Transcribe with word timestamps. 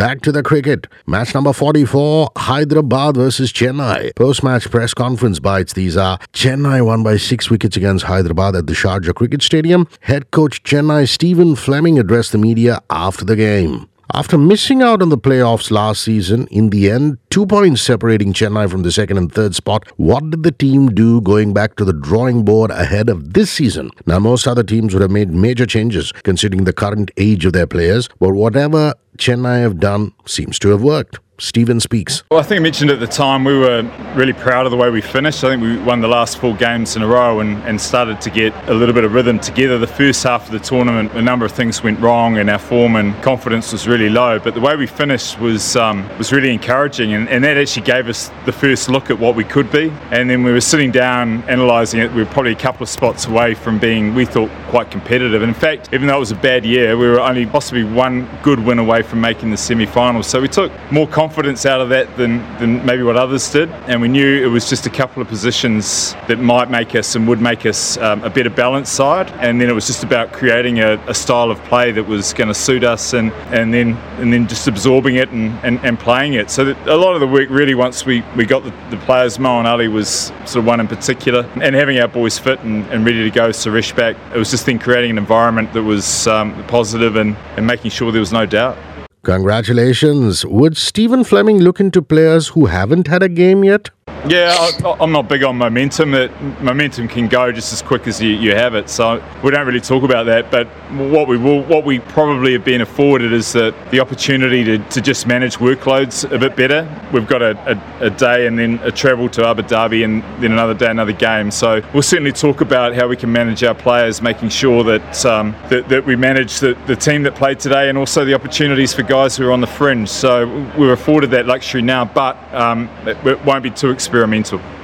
Back 0.00 0.22
to 0.22 0.32
the 0.32 0.42
cricket. 0.42 0.86
Match 1.06 1.34
number 1.34 1.52
44, 1.52 2.30
Hyderabad 2.34 3.16
versus 3.16 3.52
Chennai. 3.52 4.16
Post-match 4.16 4.70
press 4.70 4.94
conference 4.94 5.38
bites. 5.40 5.74
These 5.74 5.94
are 5.94 6.16
Chennai 6.32 6.82
won 6.86 7.02
by 7.02 7.18
six 7.18 7.50
wickets 7.50 7.76
against 7.76 8.06
Hyderabad 8.06 8.56
at 8.56 8.66
the 8.66 8.72
Sharjah 8.72 9.14
Cricket 9.14 9.42
Stadium. 9.42 9.86
Head 10.00 10.30
coach 10.30 10.62
Chennai 10.62 11.06
Stephen 11.06 11.54
Fleming 11.54 11.98
addressed 11.98 12.32
the 12.32 12.38
media 12.38 12.80
after 12.88 13.26
the 13.26 13.36
game. 13.36 13.89
After 14.12 14.36
missing 14.36 14.82
out 14.82 15.02
on 15.02 15.08
the 15.08 15.18
playoffs 15.18 15.70
last 15.70 16.02
season, 16.02 16.48
in 16.48 16.70
the 16.70 16.90
end, 16.90 17.18
two 17.30 17.46
points 17.46 17.80
separating 17.80 18.32
Chennai 18.32 18.68
from 18.68 18.82
the 18.82 18.90
second 18.90 19.18
and 19.18 19.32
third 19.32 19.54
spot, 19.54 19.86
what 19.98 20.30
did 20.30 20.42
the 20.42 20.50
team 20.50 20.88
do 20.88 21.20
going 21.20 21.54
back 21.54 21.76
to 21.76 21.84
the 21.84 21.92
drawing 21.92 22.44
board 22.44 22.72
ahead 22.72 23.08
of 23.08 23.34
this 23.34 23.52
season? 23.52 23.90
Now, 24.06 24.18
most 24.18 24.48
other 24.48 24.64
teams 24.64 24.94
would 24.94 25.02
have 25.02 25.12
made 25.12 25.30
major 25.30 25.64
changes 25.64 26.10
considering 26.10 26.64
the 26.64 26.72
current 26.72 27.12
age 27.18 27.44
of 27.44 27.52
their 27.52 27.68
players, 27.68 28.08
but 28.18 28.30
whatever 28.30 28.94
Chennai 29.16 29.60
have 29.60 29.78
done 29.78 30.12
seems 30.26 30.58
to 30.58 30.70
have 30.70 30.82
worked. 30.82 31.20
Stephen 31.40 31.80
speaks. 31.80 32.22
Well, 32.30 32.38
I 32.38 32.42
think 32.42 32.60
I 32.60 32.62
mentioned 32.62 32.90
at 32.90 33.00
the 33.00 33.06
time 33.06 33.44
we 33.44 33.56
were 33.56 33.82
really 34.14 34.34
proud 34.34 34.66
of 34.66 34.70
the 34.70 34.76
way 34.76 34.90
we 34.90 35.00
finished. 35.00 35.42
I 35.42 35.48
think 35.48 35.62
we 35.62 35.78
won 35.78 36.00
the 36.02 36.08
last 36.08 36.38
four 36.38 36.54
games 36.54 36.96
in 36.96 37.02
a 37.02 37.06
row 37.06 37.40
and, 37.40 37.56
and 37.64 37.80
started 37.80 38.20
to 38.20 38.30
get 38.30 38.52
a 38.68 38.74
little 38.74 38.94
bit 38.94 39.04
of 39.04 39.14
rhythm 39.14 39.40
together. 39.40 39.78
The 39.78 39.86
first 39.86 40.22
half 40.22 40.46
of 40.46 40.52
the 40.52 40.58
tournament, 40.58 41.12
a 41.14 41.22
number 41.22 41.46
of 41.46 41.52
things 41.52 41.82
went 41.82 41.98
wrong 41.98 42.36
and 42.36 42.50
our 42.50 42.58
form 42.58 42.96
and 42.96 43.20
confidence 43.22 43.72
was 43.72 43.88
really 43.88 44.10
low. 44.10 44.38
But 44.38 44.52
the 44.52 44.60
way 44.60 44.76
we 44.76 44.86
finished 44.86 45.40
was 45.40 45.76
um, 45.76 46.06
was 46.18 46.30
really 46.30 46.52
encouraging 46.52 47.14
and, 47.14 47.26
and 47.30 47.42
that 47.44 47.56
actually 47.56 47.86
gave 47.86 48.08
us 48.08 48.30
the 48.44 48.52
first 48.52 48.90
look 48.90 49.08
at 49.08 49.18
what 49.18 49.34
we 49.34 49.44
could 49.44 49.72
be. 49.72 49.90
And 50.10 50.28
then 50.28 50.42
we 50.42 50.52
were 50.52 50.60
sitting 50.60 50.90
down 50.90 51.42
analysing 51.48 52.00
it. 52.00 52.12
We 52.12 52.22
were 52.22 52.30
probably 52.30 52.52
a 52.52 52.56
couple 52.56 52.82
of 52.82 52.90
spots 52.90 53.24
away 53.24 53.54
from 53.54 53.78
being, 53.78 54.14
we 54.14 54.26
thought, 54.26 54.50
quite 54.68 54.90
competitive. 54.90 55.40
And 55.40 55.48
in 55.48 55.58
fact, 55.58 55.88
even 55.94 56.06
though 56.06 56.16
it 56.16 56.20
was 56.20 56.32
a 56.32 56.36
bad 56.36 56.66
year, 56.66 56.98
we 56.98 57.08
were 57.08 57.20
only 57.20 57.46
possibly 57.46 57.84
one 57.84 58.28
good 58.42 58.60
win 58.60 58.78
away 58.78 59.00
from 59.00 59.22
making 59.22 59.50
the 59.50 59.56
semi-finals. 59.56 60.26
So 60.26 60.42
we 60.42 60.48
took 60.48 60.70
more 60.92 61.08
confidence 61.08 61.29
confidence 61.30 61.64
out 61.64 61.80
of 61.80 61.90
that 61.90 62.16
than, 62.16 62.38
than 62.58 62.84
maybe 62.84 63.04
what 63.04 63.16
others 63.16 63.48
did. 63.52 63.70
And 63.86 64.00
we 64.00 64.08
knew 64.08 64.42
it 64.44 64.48
was 64.48 64.68
just 64.68 64.86
a 64.86 64.90
couple 64.90 65.22
of 65.22 65.28
positions 65.28 66.12
that 66.26 66.40
might 66.40 66.68
make 66.68 66.96
us 66.96 67.14
and 67.14 67.28
would 67.28 67.40
make 67.40 67.64
us 67.66 67.96
um, 67.98 68.24
a 68.24 68.30
better 68.30 68.50
balanced 68.50 68.94
side. 68.94 69.30
And 69.38 69.60
then 69.60 69.70
it 69.70 69.72
was 69.72 69.86
just 69.86 70.02
about 70.02 70.32
creating 70.32 70.80
a, 70.80 70.94
a 71.06 71.14
style 71.14 71.52
of 71.52 71.62
play 71.66 71.92
that 71.92 72.02
was 72.02 72.32
going 72.32 72.48
to 72.48 72.54
suit 72.54 72.82
us 72.82 73.12
and, 73.12 73.30
and 73.54 73.72
then 73.72 73.96
and 74.18 74.32
then 74.32 74.48
just 74.48 74.66
absorbing 74.66 75.14
it 75.14 75.28
and, 75.30 75.56
and, 75.62 75.78
and 75.84 76.00
playing 76.00 76.34
it. 76.34 76.50
So 76.50 76.74
a 76.86 76.96
lot 76.96 77.14
of 77.14 77.20
the 77.20 77.28
work 77.28 77.48
really 77.48 77.76
once 77.76 78.04
we, 78.04 78.22
we 78.36 78.44
got 78.44 78.64
the, 78.64 78.74
the 78.90 78.96
players, 79.04 79.38
Moeen 79.38 79.66
Ali 79.66 79.86
was 79.86 80.32
sort 80.46 80.56
of 80.56 80.66
one 80.66 80.80
in 80.80 80.88
particular, 80.88 81.48
and 81.62 81.76
having 81.76 82.00
our 82.00 82.08
boys 82.08 82.38
fit 82.38 82.58
and, 82.60 82.84
and 82.86 83.06
ready 83.06 83.22
to 83.22 83.30
go, 83.30 83.50
Suresh 83.50 83.94
back, 83.94 84.16
it 84.34 84.38
was 84.38 84.50
just 84.50 84.66
then 84.66 84.80
creating 84.80 85.12
an 85.12 85.18
environment 85.18 85.72
that 85.74 85.84
was 85.84 86.26
um, 86.26 86.64
positive 86.66 87.14
and, 87.14 87.36
and 87.56 87.66
making 87.66 87.92
sure 87.92 88.10
there 88.10 88.20
was 88.20 88.32
no 88.32 88.46
doubt. 88.46 88.76
Congratulations. 89.22 90.46
Would 90.46 90.78
Stephen 90.78 91.24
Fleming 91.24 91.58
look 91.58 91.78
into 91.78 92.00
players 92.00 92.48
who 92.48 92.66
haven't 92.66 93.06
had 93.06 93.22
a 93.22 93.28
game 93.28 93.64
yet? 93.64 93.90
Yeah, 94.28 94.54
I, 94.84 95.02
am 95.02 95.12
not 95.12 95.28
big 95.28 95.42
on 95.44 95.56
momentum. 95.56 96.10
That 96.10 96.60
momentum 96.60 97.08
can 97.08 97.26
go 97.26 97.50
just 97.52 97.72
as 97.72 97.80
quick 97.80 98.06
as 98.06 98.20
you, 98.20 98.30
you, 98.30 98.54
have 98.54 98.74
it. 98.74 98.90
So 98.90 99.22
we 99.42 99.50
don't 99.50 99.66
really 99.66 99.80
talk 99.80 100.02
about 100.02 100.24
that. 100.26 100.50
But 100.50 100.66
what 100.92 101.26
we 101.26 101.38
will, 101.38 101.62
what 101.62 101.86
we 101.86 102.00
probably 102.00 102.52
have 102.52 102.64
been 102.64 102.82
afforded 102.82 103.32
is 103.32 103.54
that 103.54 103.74
the 103.90 104.00
opportunity 104.00 104.62
to, 104.62 104.78
to 104.78 105.00
just 105.00 105.26
manage 105.26 105.56
workloads 105.56 106.30
a 106.30 106.38
bit 106.38 106.54
better. 106.54 106.86
We've 107.14 107.26
got 107.26 107.40
a, 107.40 107.80
a, 108.00 108.06
a, 108.06 108.10
day 108.10 108.46
and 108.46 108.58
then 108.58 108.78
a 108.82 108.92
travel 108.92 109.30
to 109.30 109.46
Abu 109.46 109.62
Dhabi 109.62 110.04
and 110.04 110.22
then 110.42 110.52
another 110.52 110.74
day, 110.74 110.90
another 110.90 111.12
game. 111.12 111.50
So 111.50 111.80
we'll 111.94 112.02
certainly 112.02 112.32
talk 112.32 112.60
about 112.60 112.94
how 112.94 113.08
we 113.08 113.16
can 113.16 113.32
manage 113.32 113.64
our 113.64 113.74
players, 113.74 114.20
making 114.20 114.50
sure 114.50 114.84
that 114.84 115.24
um, 115.24 115.56
that, 115.70 115.88
that, 115.88 116.04
we 116.04 116.14
manage 116.14 116.60
the, 116.60 116.76
the 116.86 116.96
team 116.96 117.22
that 117.22 117.36
played 117.36 117.58
today 117.58 117.88
and 117.88 117.96
also 117.96 118.26
the 118.26 118.34
opportunities 118.34 118.92
for 118.92 119.02
guys 119.02 119.34
who 119.36 119.46
are 119.48 119.52
on 119.52 119.62
the 119.62 119.66
fringe. 119.66 120.10
So 120.10 120.46
we're 120.76 120.92
afforded 120.92 121.30
that 121.30 121.46
luxury 121.46 121.80
now, 121.80 122.04
but 122.04 122.36
um, 122.52 122.90
it, 123.06 123.16
it 123.26 123.42
won't 123.46 123.62
be 123.62 123.70
too 123.70 123.88
expensive 123.88 124.09
experimental. 124.10 124.79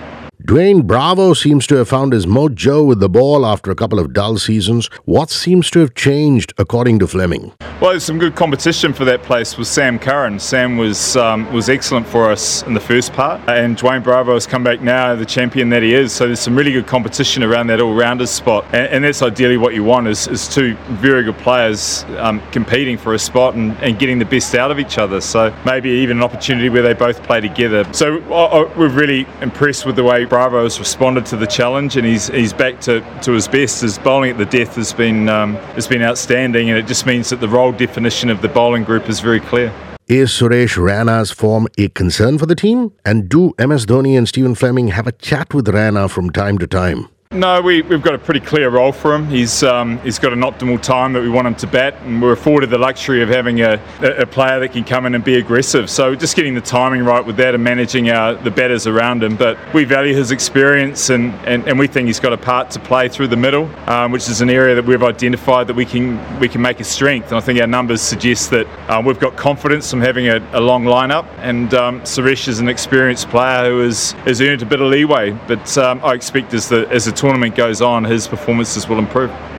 Dwayne 0.47 0.87
Bravo 0.87 1.35
seems 1.35 1.67
to 1.67 1.75
have 1.75 1.89
found 1.89 2.13
his 2.13 2.25
mojo 2.25 2.87
with 2.87 3.01
the 3.01 3.09
ball 3.09 3.45
after 3.45 3.73
a 3.73 3.75
couple 3.75 3.99
of 3.99 4.13
dull 4.13 4.39
seasons. 4.39 4.87
What 5.05 5.29
seems 5.29 5.73
to 5.73 5.81
have 5.81 5.95
changed, 5.95 6.55
according 6.57 7.01
to 7.01 7.09
Fleming? 7.09 7.53
Well, 7.81 7.91
there's 7.91 8.05
some 8.05 8.21
good 8.21 8.37
competition 8.37 8.93
for 8.93 9.05
that 9.07 9.25
place 9.25 9.59
with 9.59 9.67
Sam 9.67 9.99
Curran. 9.99 10.39
Sam 10.39 10.77
was 10.77 11.17
um, 11.17 11.53
was 11.53 11.69
excellent 11.69 12.07
for 12.07 12.31
us 12.31 12.63
in 12.63 12.75
the 12.75 12.81
first 12.81 13.13
part, 13.13 13.41
and 13.49 13.77
Dwayne 13.77 14.05
Bravo 14.05 14.35
has 14.35 14.47
come 14.47 14.63
back 14.63 14.81
now, 14.81 15.17
the 15.17 15.27
champion 15.27 15.69
that 15.71 15.83
he 15.83 15.93
is. 15.93 16.13
So 16.13 16.27
there's 16.27 16.39
some 16.39 16.55
really 16.55 16.71
good 16.71 16.87
competition 16.87 17.43
around 17.43 17.67
that 17.67 17.81
all-rounders 17.81 18.31
spot, 18.31 18.67
and, 18.67 18.87
and 18.87 19.05
that's 19.05 19.23
ideally 19.23 19.57
what 19.57 19.75
you 19.75 19.83
want 19.83 20.07
is, 20.07 20.29
is 20.29 20.47
two 20.47 20.77
very 20.91 21.25
good 21.25 21.39
players 21.39 22.05
um, 22.19 22.41
competing 22.53 22.97
for 22.97 23.15
a 23.15 23.19
spot 23.19 23.57
and, 23.57 23.73
and, 23.79 23.99
getting 23.99 24.21
the 24.21 24.25
best 24.25 24.55
out 24.55 24.71
of 24.71 24.79
each 24.79 24.97
other. 24.97 25.21
So 25.21 25.53
maybe 25.65 25.91
even 25.91 26.19
an 26.19 26.23
opportunity 26.23 26.69
where 26.69 26.83
they 26.83 26.95
both 26.95 27.21
play 27.25 27.41
together. 27.41 27.85
So 27.93 28.23
I, 28.33 28.45
I, 28.45 28.79
we're 28.79 28.89
really 28.89 29.27
impressed 29.41 29.85
with 29.85 29.97
the 29.97 30.05
way. 30.05 30.25
Bravo 30.37 30.65
has 30.65 30.79
responded 30.79 31.25
to 31.25 31.37
the 31.39 31.47
challenge 31.47 31.97
and 31.97 32.07
he's 32.07 32.27
he's 32.29 32.53
back 32.53 32.79
to, 32.83 33.01
to 33.23 33.33
his 33.33 33.49
best. 33.49 33.81
His 33.81 33.97
bowling 33.97 34.33
at 34.33 34.37
the 34.37 34.45
death 34.45 34.75
has 34.75 34.93
been 34.93 35.31
um, 35.31 35.55
has 35.77 35.87
been 35.89 36.03
outstanding, 36.03 36.69
and 36.69 36.79
it 36.79 36.87
just 36.87 37.07
means 37.07 37.31
that 37.31 37.41
the 37.41 37.49
role 37.49 37.73
definition 37.73 38.29
of 38.29 38.43
the 38.43 38.49
bowling 38.49 38.85
group 38.85 39.09
is 39.09 39.21
very 39.21 39.41
clear. 39.41 39.73
Is 40.09 40.29
Suresh 40.31 40.77
Raina's 40.77 41.31
form 41.31 41.69
a 41.79 41.89
concern 41.89 42.37
for 42.37 42.45
the 42.45 42.55
team? 42.55 42.93
And 43.03 43.31
do 43.31 43.55
MS 43.59 43.87
Dhoni 43.87 44.15
and 44.19 44.29
Stephen 44.29 44.55
Fleming 44.55 44.89
have 44.89 45.07
a 45.07 45.13
chat 45.13 45.55
with 45.55 45.69
Raina 45.69 46.11
from 46.11 46.29
time 46.29 46.59
to 46.59 46.67
time? 46.67 47.09
No, 47.33 47.61
we, 47.61 47.83
have 47.83 48.03
got 48.03 48.15
a 48.15 48.19
pretty 48.19 48.41
clear 48.41 48.71
role 48.71 48.93
for 48.93 49.15
him. 49.15 49.29
He's 49.29 49.63
um, 49.63 49.99
he's 49.99 50.19
got 50.19 50.33
an 50.33 50.41
optimal 50.41 50.81
time 50.81 51.13
that 51.13 51.23
we 51.23 51.29
want 51.29 51.47
him 51.47 51.55
to 51.57 51.67
bat, 51.67 51.95
and 52.03 52.23
we're 52.23 52.33
afforded 52.33 52.71
the 52.71 52.79
luxury 52.79 53.21
of 53.21 53.29
having 53.29 53.61
a, 53.61 53.81
a 54.01 54.25
player 54.25 54.59
that 54.61 54.73
can 54.73 54.85
come 54.85 55.05
in 55.07 55.15
and 55.15 55.23
be 55.23 55.35
aggressive. 55.35 55.91
So 55.91 56.15
just 56.15 56.35
getting 56.35 56.55
the 56.55 56.61
timing 56.63 57.03
right 57.03 57.25
with 57.25 57.37
that 57.37 57.55
and 57.55 57.63
managing 57.63 58.11
our, 58.11 58.35
the 58.35 58.51
batters 58.51 58.87
around 58.87 59.23
him. 59.23 59.37
But 59.37 59.59
we 59.75 59.85
value 59.85 60.15
his 60.15 60.31
experience, 60.31 61.11
and, 61.11 61.35
and, 61.47 61.67
and 61.69 61.79
we 61.79 61.89
think 61.89 62.07
he's 62.07 62.21
got 62.21 62.33
a 62.33 62.39
part 62.39 62.71
to 62.71 62.81
play 62.81 63.09
through 63.09 63.29
the 63.29 63.37
middle, 63.37 63.69
um, 63.91 64.13
which 64.13 64.29
is 64.29 64.41
an 64.41 64.49
area 64.49 64.75
that 64.75 64.87
we've 64.87 65.03
identified 65.03 65.67
that 65.67 65.77
we 65.77 65.85
can 65.85 66.17
we 66.39 66.49
can 66.49 66.63
make 66.63 66.81
a 66.81 66.85
strength. 66.85 67.29
And 67.29 67.37
I 67.37 67.41
think 67.41 67.61
our 67.61 67.67
numbers 67.67 68.01
suggest 68.01 68.51
that 68.51 68.67
um, 68.89 69.05
we've 69.05 69.21
got 69.21 69.37
confidence 69.37 69.91
from 69.91 70.01
having 70.01 70.29
a, 70.29 70.39
a 70.53 70.61
long 70.61 70.85
lineup. 70.85 71.27
And 71.39 71.75
um, 71.75 72.01
Suresh 72.03 72.49
is 72.49 72.61
an 72.61 72.69
experienced 72.69 73.29
player 73.29 73.69
who 73.69 73.81
has, 73.81 74.13
has 74.13 74.41
earned 74.41 74.63
a 74.63 74.67
bit 74.67 74.81
of 74.81 74.89
leeway. 74.91 75.33
But 75.49 75.77
um, 75.77 76.01
I 76.03 76.15
expect 76.15 76.55
as 76.55 76.69
the 76.69 76.89
as 76.89 77.05
the 77.05 77.17
tournament 77.27 77.57
goes 77.57 77.83
on, 77.83 78.05
his 78.05 78.29
performances 78.29 78.87
will 78.89 79.01
improve. 79.01 79.33